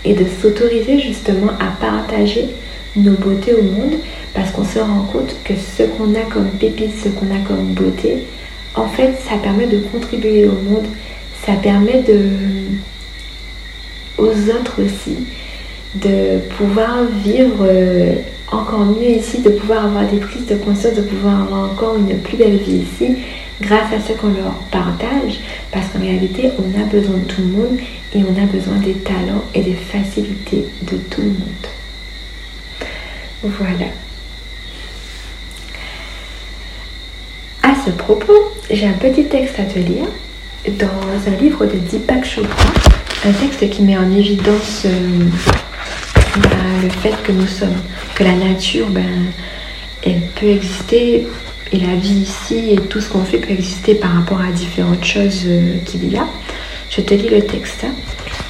Et 0.05 0.13
de 0.13 0.25
s'autoriser 0.41 0.99
justement 0.99 1.51
à 1.59 1.71
partager 1.79 2.49
nos 2.95 3.13
beautés 3.13 3.53
au 3.53 3.61
monde 3.61 3.95
parce 4.33 4.51
qu'on 4.51 4.63
se 4.63 4.79
rend 4.79 5.01
compte 5.11 5.35
que 5.43 5.53
ce 5.55 5.83
qu'on 5.83 6.15
a 6.15 6.21
comme 6.21 6.49
pépite, 6.51 6.91
ce 7.03 7.09
qu'on 7.09 7.27
a 7.35 7.39
comme 7.47 7.73
beauté, 7.73 8.25
en 8.75 8.87
fait, 8.87 9.15
ça 9.27 9.35
permet 9.41 9.67
de 9.67 9.79
contribuer 9.79 10.45
au 10.45 10.53
monde, 10.53 10.85
ça 11.45 11.53
permet 11.53 12.03
de 12.03 12.19
aux 14.17 14.49
autres 14.49 14.83
aussi 14.83 15.15
de 15.95 16.39
pouvoir 16.57 17.05
vivre 17.23 17.65
euh, 17.67 18.15
encore 18.51 18.85
mieux 18.85 19.09
ici, 19.09 19.41
de 19.41 19.49
pouvoir 19.49 19.85
avoir 19.85 20.05
des 20.07 20.17
prises 20.17 20.45
de 20.45 20.55
conscience, 20.55 20.93
de 20.93 21.01
pouvoir 21.01 21.43
avoir 21.43 21.71
encore 21.71 21.97
une 21.97 22.17
plus 22.19 22.37
belle 22.37 22.57
vie 22.57 22.83
ici 22.83 23.15
grâce 23.61 23.93
à 23.93 23.99
ce 23.99 24.13
qu'on 24.13 24.29
leur 24.29 24.53
partage 24.71 25.39
parce 25.71 25.87
qu'en 25.87 25.99
réalité 25.99 26.51
on 26.57 26.81
a 26.81 26.85
besoin 26.85 27.17
de 27.17 27.25
tout 27.25 27.41
le 27.41 27.47
monde 27.47 27.79
et 28.13 28.23
on 28.23 28.41
a 28.41 28.45
besoin 28.45 28.75
des 28.77 28.93
talents 28.93 29.43
et 29.53 29.61
des 29.61 29.75
facilités 29.75 30.65
de 30.83 30.97
tout 30.97 31.21
le 31.21 31.27
monde. 31.27 31.67
Voilà. 33.43 33.85
À 37.63 37.73
ce 37.85 37.91
propos, 37.91 38.33
j'ai 38.69 38.87
un 38.87 38.93
petit 38.93 39.25
texte 39.25 39.59
à 39.59 39.63
te 39.63 39.79
lire 39.79 40.07
dans 40.67 41.31
un 41.31 41.35
livre 41.37 41.65
de 41.65 41.77
Deepak 41.77 42.25
Chopra, 42.25 42.69
un 43.25 43.31
texte 43.31 43.69
qui 43.69 43.81
met 43.83 43.97
en 43.97 44.11
évidence 44.11 44.83
euh, 44.85 45.25
ben, 46.37 46.81
le 46.83 46.89
fait 46.89 47.13
que 47.23 47.31
nous 47.31 47.47
sommes, 47.47 47.81
que 48.15 48.23
la 48.23 48.33
nature, 48.33 48.87
ben, 48.89 49.31
elle 50.05 50.21
peut 50.35 50.47
exister 50.47 51.27
et 51.71 51.77
la 51.77 51.95
vie 51.95 52.21
ici 52.21 52.71
et 52.71 52.77
tout 52.77 52.99
ce 52.99 53.09
qu'on 53.09 53.23
fait 53.23 53.37
peut 53.37 53.51
exister 53.51 53.95
par 53.95 54.13
rapport 54.13 54.41
à 54.41 54.51
différentes 54.51 55.05
choses 55.05 55.43
euh, 55.45 55.77
qu'il 55.85 56.11
y 56.11 56.17
a. 56.17 56.27
Je 56.89 57.01
te 57.01 57.13
lis 57.13 57.29
le 57.29 57.41
texte. 57.45 57.85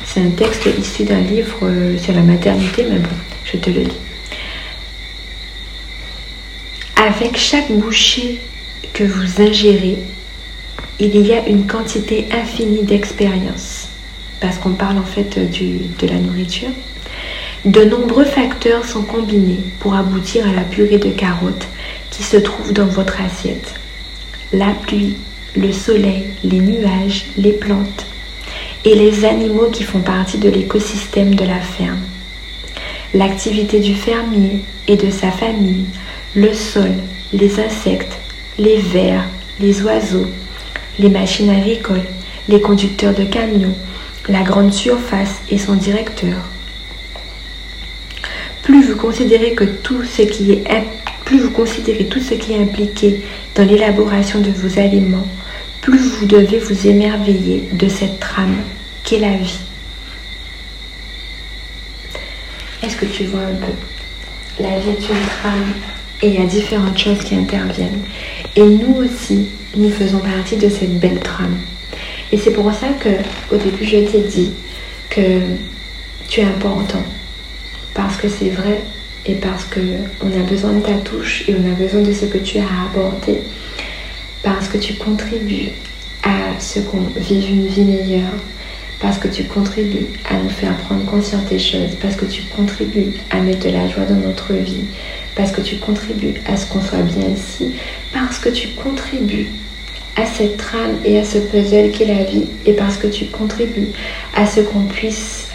C'est 0.06 0.22
un 0.22 0.30
texte 0.30 0.68
issu 0.80 1.04
d'un 1.04 1.20
livre 1.20 1.60
euh, 1.64 1.98
sur 1.98 2.14
la 2.14 2.22
maternité, 2.22 2.86
mais 2.90 3.00
bon, 3.00 3.10
je 3.46 3.58
te 3.58 3.70
le 3.70 3.82
lis. 3.82 4.00
Avec 6.96 7.38
chaque 7.38 7.72
bouchée 7.72 8.40
que 8.94 9.04
vous 9.04 9.42
ingérez, 9.42 9.98
il 11.00 11.16
y 11.26 11.34
a 11.34 11.48
une 11.48 11.66
quantité 11.66 12.28
infinie 12.32 12.84
d'expérience, 12.84 13.88
parce 14.42 14.58
qu'on 14.58 14.72
parle 14.74 14.98
en 14.98 15.04
fait 15.04 15.40
de 15.40 16.08
la 16.08 16.16
nourriture. 16.16 16.70
De 17.66 17.84
nombreux 17.84 18.26
facteurs 18.26 18.86
sont 18.86 19.04
combinés 19.04 19.60
pour 19.80 19.94
aboutir 19.94 20.48
à 20.48 20.54
la 20.54 20.62
purée 20.62 20.98
de 20.98 21.10
carottes 21.10 21.68
se 22.24 22.38
trouve 22.38 22.74
dans 22.74 22.86
votre 22.86 23.22
assiette. 23.22 23.74
La 24.54 24.72
pluie, 24.72 25.16
le 25.56 25.72
soleil, 25.72 26.28
les 26.44 26.60
nuages, 26.60 27.26
les 27.38 27.54
plantes 27.54 28.06
et 28.86 28.96
les 28.96 29.26
animaux 29.26 29.70
qui 29.72 29.84
font 29.84 30.00
partie 30.00 30.38
de 30.38 30.50
l'écosystème 30.50 31.36
de 31.36 31.46
la 31.46 31.60
ferme. 31.60 32.02
L'activité 33.14 33.80
du 33.80 33.96
fermier 33.96 34.64
et 34.88 34.96
de 34.96 35.10
sa 35.10 35.32
famille, 35.32 35.86
le 36.36 36.54
sol, 36.54 36.92
les 37.34 37.60
insectes, 37.60 38.18
les 38.58 38.78
vers, 38.78 39.26
les 39.60 39.82
oiseaux, 39.82 40.28
les 41.00 41.10
machines 41.10 41.50
agricoles, 41.50 42.06
les 42.48 42.62
conducteurs 42.62 43.14
de 43.14 43.24
camions, 43.24 43.76
la 44.28 44.42
grande 44.44 44.74
surface 44.74 45.42
et 45.50 45.58
son 45.58 45.74
directeur. 45.74 46.38
Plus 48.64 48.84
vous 48.84 48.96
considérez 48.96 49.54
que 49.54 49.64
tout 49.64 50.04
ce 50.04 50.22
qui 50.22 50.52
est 50.52 50.64
plus 51.30 51.42
vous 51.42 51.52
considérez 51.52 52.06
tout 52.06 52.20
ce 52.20 52.34
qui 52.34 52.54
est 52.54 52.60
impliqué 52.60 53.22
dans 53.54 53.64
l'élaboration 53.64 54.42
de 54.42 54.50
vos 54.50 54.80
aliments, 54.80 55.28
plus 55.80 56.00
vous 56.00 56.26
devez 56.26 56.58
vous 56.58 56.88
émerveiller 56.88 57.70
de 57.72 57.88
cette 57.88 58.20
trame 58.20 58.56
qu'est 59.04 59.20
la 59.20 59.36
vie. 59.36 59.60
Est-ce 62.82 62.98
que 62.98 63.06
tu 63.06 63.26
vois 63.26 63.42
un 63.42 63.54
peu? 63.54 64.64
La 64.64 64.80
vie 64.80 64.90
est 64.90 65.08
une 65.08 65.28
trame 65.40 65.74
et 66.24 66.30
il 66.30 66.34
y 66.34 66.42
a 66.42 66.48
différentes 66.48 66.98
choses 66.98 67.20
qui 67.20 67.36
interviennent. 67.36 68.02
Et 68.56 68.64
nous 68.64 68.96
aussi, 68.96 69.50
nous 69.76 69.92
faisons 69.92 70.22
partie 70.22 70.58
de 70.58 70.68
cette 70.68 71.00
belle 71.00 71.20
trame. 71.20 71.60
Et 72.32 72.40
c'est 72.40 72.54
pour 72.54 72.74
ça 72.74 72.88
que 73.00 73.10
au 73.54 73.58
début 73.58 73.86
je 73.86 73.98
t'ai 73.98 74.22
dit 74.22 74.50
que 75.12 75.42
tu 76.28 76.40
es 76.40 76.46
important. 76.46 77.04
Parce 77.94 78.18
que 78.18 78.28
c'est 78.28 78.50
vrai 78.50 78.82
et 79.30 79.36
parce 79.36 79.66
qu'on 79.66 80.40
a 80.40 80.44
besoin 80.44 80.74
de 80.74 80.82
ta 80.82 80.94
touche 80.94 81.48
et 81.48 81.56
on 81.56 81.72
a 81.72 81.76
besoin 81.76 82.02
de 82.02 82.12
ce 82.12 82.26
que 82.26 82.40
tu 82.40 82.58
as 82.58 82.64
à 82.64 82.90
Parce 84.42 84.68
que 84.68 84.78
tu 84.78 84.96
contribues 84.96 85.70
à 86.24 86.60
ce 86.60 86.80
qu'on 86.80 87.04
vive 87.16 87.50
une 87.50 87.68
vie 87.68 87.84
meilleure. 87.84 88.34
Parce 89.00 89.18
que 89.18 89.30
tu 89.30 89.44
contribues 89.46 90.08
à 90.30 90.36
nous 90.38 90.50
faire 90.50 90.76
prendre 90.78 91.06
conscience 91.06 91.46
des 91.46 91.60
choses. 91.60 91.96
Parce 92.02 92.16
que 92.16 92.26
tu 92.26 92.42
contribues 92.44 93.14
à 93.30 93.40
mettre 93.40 93.68
de 93.68 93.72
la 93.72 93.88
joie 93.88 94.04
dans 94.04 94.28
notre 94.28 94.54
vie 94.54 94.86
parce 95.40 95.54
que 95.54 95.62
tu 95.62 95.78
contribues 95.78 96.34
à 96.46 96.58
ce 96.58 96.66
qu'on 96.66 96.82
soit 96.82 97.02
bien 97.02 97.30
ici, 97.30 97.74
parce 98.12 98.40
que 98.40 98.50
tu 98.50 98.68
contribues 98.70 99.48
à 100.18 100.26
cette 100.26 100.58
trame 100.58 100.98
et 101.06 101.18
à 101.18 101.24
ce 101.24 101.38
puzzle 101.38 101.92
qu'est 101.92 102.08
la 102.08 102.26
vie, 102.26 102.44
et 102.66 102.74
parce 102.74 102.98
que 102.98 103.08
tu 103.08 103.28
contribues 103.28 103.88
à 104.36 104.46
ce 104.46 104.60
qu'on 104.60 104.82
puisse 104.82 105.48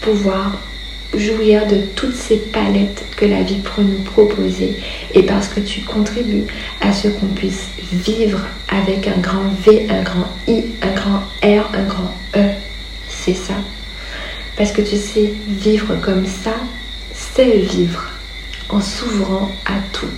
pouvoir 0.00 0.58
jouir 1.16 1.66
de 1.66 1.76
toutes 1.94 2.14
ces 2.14 2.36
palettes 2.36 3.04
que 3.16 3.24
la 3.24 3.42
vie 3.42 3.60
peut 3.60 3.82
nous 3.82 4.02
proposer, 4.02 4.76
et 5.14 5.22
parce 5.22 5.48
que 5.48 5.60
tu 5.60 5.80
contribues 5.80 6.44
à 6.80 6.92
ce 6.92 7.08
qu'on 7.08 7.26
puisse 7.26 7.68
vivre 7.92 8.40
avec 8.68 9.08
un 9.08 9.18
grand 9.20 9.50
V, 9.64 9.86
un 9.90 10.02
grand 10.02 10.28
I, 10.46 10.64
un 10.82 10.94
grand 10.94 11.22
R, 11.42 11.70
un 11.74 11.84
grand 11.84 12.14
E. 12.36 12.50
C'est 13.08 13.34
ça. 13.34 13.54
Parce 14.56 14.72
que 14.72 14.82
tu 14.82 14.96
sais, 14.96 15.32
vivre 15.48 15.96
comme 16.00 16.26
ça, 16.26 16.54
c'est 17.12 17.56
vivre 17.58 18.04
en 18.68 18.80
s'ouvrant 18.80 19.50
à 19.66 19.74
tout 19.92 20.10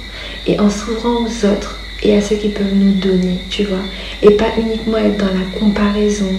et 0.46 0.58
en 0.61 0.68
s'ouvrant 0.68 1.25
aux 1.25 1.46
autres 1.46 1.78
et 2.02 2.16
à 2.16 2.20
ce 2.20 2.34
qu'ils 2.34 2.52
peuvent 2.52 2.75
nous 2.75 2.92
donner, 2.92 3.38
tu 3.49 3.64
vois. 3.64 3.84
Et 4.22 4.30
pas 4.32 4.52
uniquement 4.58 4.99
être 4.99 5.16
dans 5.16 5.26
la 5.26 5.58
comparaison 5.58 6.32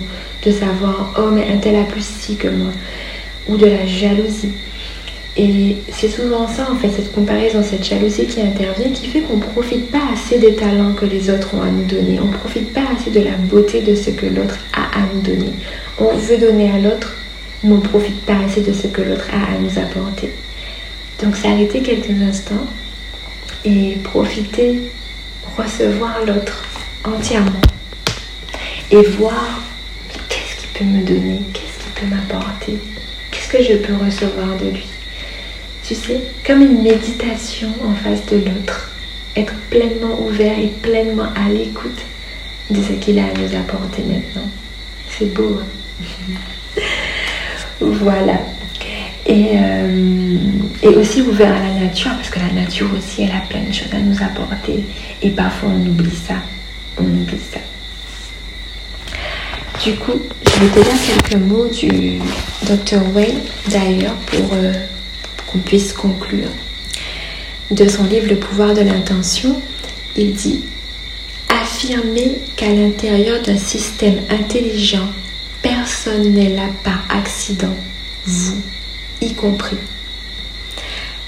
de 0.46 0.52
savoir, 0.52 1.14
oh 1.18 1.32
mais 1.32 1.48
un 1.52 1.58
tel 1.58 1.76
a 1.78 1.84
plus 1.84 2.06
si 2.06 2.36
que 2.36 2.50
moi, 2.50 2.72
ou 3.48 3.58
de 3.58 3.66
la 3.66 3.86
jalousie. 3.86 4.54
Et 5.36 5.78
c'est 5.92 6.10
souvent 6.10 6.48
ça, 6.48 6.70
en 6.72 6.76
fait, 6.76 6.90
cette 6.90 7.12
comparaison, 7.12 7.64
cette 7.64 7.84
jalousie 7.84 8.28
qui 8.28 8.40
intervient, 8.40 8.90
qui 8.90 9.08
fait 9.08 9.22
qu'on 9.22 9.38
ne 9.38 9.42
profite 9.42 9.90
pas 9.90 10.04
assez 10.14 10.38
des 10.38 10.54
talents 10.54 10.94
que 10.94 11.06
les 11.06 11.30
autres 11.30 11.56
ont 11.56 11.62
à 11.64 11.72
nous 11.72 11.86
donner. 11.86 12.20
On 12.22 12.28
ne 12.28 12.34
profite 12.34 12.72
pas 12.72 12.84
assez 12.96 13.10
de 13.10 13.20
la 13.20 13.32
beauté 13.32 13.82
de 13.82 13.96
ce 13.96 14.12
que 14.12 14.28
l'autre 14.28 14.60
a 14.74 15.00
à 15.00 15.02
nous 15.12 15.22
donner. 15.22 15.54
On 15.98 16.16
veut 16.16 16.38
donner 16.38 16.72
à 16.72 16.78
l'autre, 16.78 17.16
mais 17.64 17.72
on 17.72 17.78
ne 17.78 17.82
profite 17.82 18.22
pas 18.26 18.38
assez 18.46 18.62
de 18.62 18.74
ce 18.74 18.86
que 18.88 19.02
l'autre 19.02 19.28
a 19.32 19.56
à 19.56 19.58
nous 19.58 19.80
apporter. 19.80 20.30
Donc 21.24 21.36
s'arrêter 21.36 21.82
quelques 21.82 22.22
instants 22.22 22.68
et 23.66 23.98
profiter, 24.04 24.82
recevoir 25.58 26.20
l'autre 26.28 26.64
entièrement 27.06 27.62
et 28.92 29.02
voir 29.18 29.64
qu'est-ce 30.30 30.62
qu'il 30.62 30.70
peut 30.78 30.86
me 30.86 31.04
donner, 31.04 31.40
qu'est-ce 31.54 31.84
qu'il 31.84 32.10
peut 32.10 32.16
m'apporter, 32.16 32.78
que 33.54 33.62
je 33.62 33.76
peux 33.76 33.94
recevoir 33.94 34.58
de 34.58 34.72
lui. 34.72 34.86
Tu 35.84 35.94
sais, 35.94 36.22
comme 36.46 36.62
une 36.62 36.82
méditation 36.82 37.70
en 37.84 37.94
face 37.94 38.26
de 38.26 38.38
l'autre, 38.38 38.90
être 39.36 39.54
pleinement 39.70 40.20
ouvert 40.22 40.58
et 40.58 40.72
pleinement 40.82 41.28
à 41.36 41.50
l'écoute 41.50 42.02
de 42.72 42.82
ce 42.82 42.94
qu'il 42.94 43.20
a 43.20 43.26
à 43.26 43.34
nous 43.34 43.56
apporter 43.56 44.02
maintenant. 44.02 44.50
C'est 45.08 45.32
beau. 45.34 45.60
Hein. 45.62 46.82
voilà. 47.80 48.40
Et, 49.28 49.52
euh, 49.54 50.38
et, 50.82 50.88
aussi 50.88 51.22
ouvert 51.22 51.54
à 51.56 51.60
la 51.60 51.86
nature, 51.86 52.12
parce 52.16 52.30
que 52.30 52.40
la 52.40 52.52
nature 52.52 52.90
aussi, 52.98 53.24
elle 53.24 53.32
a 53.32 53.46
plein 53.48 53.62
de 53.62 53.72
choses 53.72 53.94
à 53.94 54.00
nous 54.00 54.18
apporter. 54.22 54.84
Et 55.22 55.30
parfois, 55.30 55.70
on 55.70 55.90
oublie 55.90 56.16
ça. 56.16 56.36
On 56.98 57.04
oublie 57.04 57.40
ça. 57.52 57.60
Du 59.84 59.96
coup, 59.96 60.22
je 60.46 60.64
vais 60.64 60.70
te 60.70 60.80
lire 60.80 60.98
quelques 61.06 61.42
mots 61.42 61.68
du 61.68 62.18
Dr. 62.62 63.02
Wayne 63.14 63.42
d'ailleurs 63.68 64.16
pour 64.28 64.54
euh, 64.54 64.72
qu'on 65.46 65.58
puisse 65.58 65.92
conclure. 65.92 66.48
De 67.70 67.86
son 67.90 68.06
livre 68.06 68.28
Le 68.30 68.38
pouvoir 68.38 68.74
de 68.74 68.80
l'intention, 68.80 69.62
il 70.16 70.36
dit 70.36 70.64
Affirmer 71.50 72.40
qu'à 72.56 72.70
l'intérieur 72.70 73.42
d'un 73.42 73.58
système 73.58 74.22
intelligent, 74.30 75.10
personne 75.62 76.32
n'est 76.32 76.56
là 76.56 76.70
par 76.86 77.04
accident, 77.10 77.76
vous 78.26 78.62
y 79.20 79.34
compris. 79.34 79.78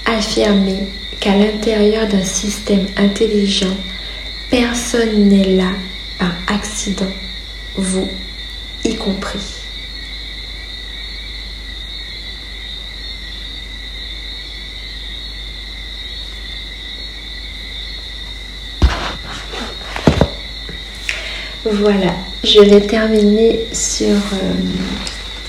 Affirmer 0.06 0.88
qu'à 1.20 1.36
l'intérieur 1.36 2.08
d'un 2.08 2.24
système 2.24 2.86
intelligent, 2.96 3.76
personne 4.48 5.28
n'est 5.28 5.56
là 5.56 5.72
par 6.18 6.32
accident, 6.46 7.12
vous 7.76 8.08
y 8.86 8.94
compris. 8.94 9.62
Voilà, 21.64 22.14
je 22.44 22.60
vais 22.60 22.80
terminer 22.80 23.58
sur 23.72 24.06
euh, 24.06 24.52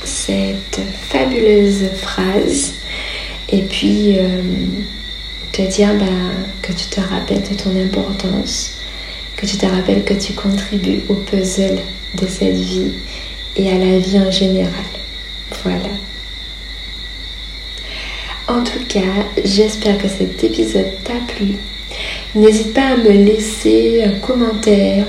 cette 0.03 0.79
fabuleuse 1.09 1.89
phrase 1.95 2.73
et 3.49 3.61
puis 3.61 4.17
euh, 4.17 4.41
te 5.51 5.61
dire 5.61 5.93
bah, 5.99 6.05
que 6.63 6.73
tu 6.73 6.87
te 6.87 6.99
rappelles 6.99 7.43
de 7.43 7.55
ton 7.55 7.69
importance, 7.79 8.77
que 9.35 9.45
tu 9.45 9.57
te 9.57 9.65
rappelles 9.67 10.03
que 10.03 10.15
tu 10.15 10.33
contribues 10.33 11.03
au 11.07 11.13
puzzle 11.13 11.77
de 12.15 12.27
cette 12.27 12.55
vie 12.55 12.93
et 13.57 13.69
à 13.71 13.77
la 13.77 13.99
vie 13.99 14.19
en 14.19 14.31
général. 14.31 14.71
Voilà. 15.63 15.89
En 18.47 18.63
tout 18.63 18.85
cas, 18.87 19.25
j'espère 19.43 19.97
que 19.97 20.07
cet 20.07 20.41
épisode 20.43 21.03
t'a 21.03 21.33
plu. 21.33 21.55
N'hésite 22.35 22.73
pas 22.73 22.93
à 22.93 22.97
me 22.97 23.09
laisser 23.09 24.03
un 24.05 24.19
commentaire, 24.19 25.05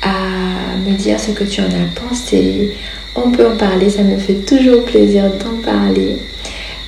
à 0.00 0.76
me 0.86 0.96
dire 0.96 1.20
ce 1.20 1.32
que 1.32 1.44
tu 1.44 1.60
en 1.60 1.66
as 1.66 2.00
pensé. 2.08 2.70
On 3.14 3.30
peut 3.30 3.46
en 3.46 3.56
parler, 3.56 3.90
ça 3.90 4.02
me 4.02 4.16
fait 4.16 4.46
toujours 4.46 4.84
plaisir 4.84 5.24
d'en 5.24 5.56
parler. 5.62 6.16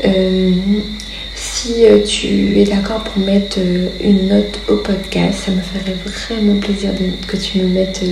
Euh, 0.04 0.52
si 1.34 1.84
tu 2.06 2.58
es 2.58 2.64
d'accord 2.64 3.02
pour 3.02 3.22
mettre 3.22 3.58
une 4.00 4.28
note 4.28 4.60
au 4.68 4.76
podcast, 4.76 5.40
ça 5.46 5.50
me 5.50 5.60
ferait 5.60 5.96
vraiment 6.28 6.58
plaisir 6.60 6.90
que 7.26 7.36
tu 7.36 7.58
me 7.58 7.68
mettes 7.68 8.02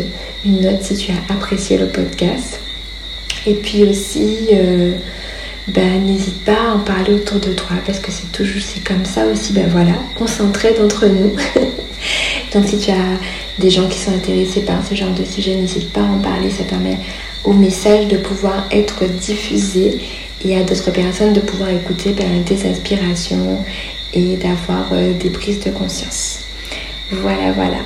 une 0.45 0.61
note 0.61 0.83
si 0.83 0.97
tu 0.97 1.13
as 1.13 1.33
apprécié 1.33 1.79
le 1.79 1.87
podcast. 1.87 2.61
Et 3.47 3.55
puis 3.55 3.85
aussi, 3.85 4.49
ben, 5.69 6.03
n'hésite 6.05 6.45
pas 6.45 6.71
à 6.71 6.75
en 6.75 6.79
parler 6.79 7.13
autour 7.13 7.41
de 7.41 7.53
toi 7.53 7.77
parce 7.85 7.99
que 7.99 8.11
c'est 8.11 8.33
toujours 8.33 8.63
c'est 8.63 8.83
comme 8.83 9.05
ça 9.05 9.27
aussi. 9.27 9.53
Ben 9.53 9.69
voilà, 9.71 9.93
on 10.19 10.27
s'entraide 10.27 10.81
entre 10.81 11.07
nous. 11.07 11.33
Donc 12.55 12.67
si 12.67 12.79
tu 12.79 12.91
as 12.91 13.19
des 13.59 13.69
gens 13.69 13.87
qui 13.89 13.99
sont 13.99 14.15
intéressés 14.15 14.63
par 14.63 14.85
ce 14.87 14.95
genre 14.95 15.13
de 15.13 15.25
sujet, 15.25 15.55
n'hésite 15.57 15.93
pas 15.93 16.01
à 16.01 16.05
en 16.05 16.21
parler. 16.21 16.51
Ça 16.51 16.65
permet 16.65 16.99
au 17.45 17.53
message 17.53 18.07
de 18.09 18.17
pouvoir 18.17 18.67
être 18.71 19.05
diffusé 19.05 19.99
et 20.45 20.57
à 20.57 20.63
d'autres 20.63 20.91
personnes 20.91 21.35
de 21.35 21.41
pouvoir 21.41 21.69
écouter 21.69 22.13
ben, 22.13 22.43
des 22.45 22.67
inspirations 22.67 23.63
et 24.15 24.37
d'avoir 24.37 24.93
euh, 24.93 25.13
des 25.13 25.29
prises 25.29 25.61
de 25.61 25.71
conscience. 25.71 26.41
Voilà, 27.11 27.53
voilà. 27.53 27.79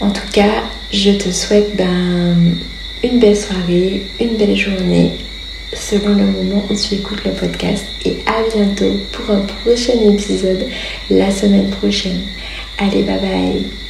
En 0.00 0.10
tout 0.10 0.28
cas, 0.32 0.62
je 0.92 1.10
te 1.12 1.30
souhaite 1.30 1.74
ben, 1.76 2.56
une 3.02 3.18
belle 3.18 3.36
soirée, 3.36 4.02
une 4.20 4.36
belle 4.36 4.56
journée. 4.56 5.12
Selon 5.74 6.14
le 6.14 6.26
moment 6.26 6.64
où 6.68 6.74
tu 6.74 6.94
écoutes 6.94 7.24
le 7.24 7.30
podcast. 7.32 7.86
Et 8.04 8.18
à 8.26 8.42
bientôt 8.54 8.94
pour 9.10 9.34
un 9.34 9.40
prochain 9.40 9.94
épisode 10.06 10.66
la 11.08 11.30
semaine 11.30 11.70
prochaine. 11.70 12.20
Allez, 12.78 13.02
bye 13.02 13.18
bye 13.18 13.81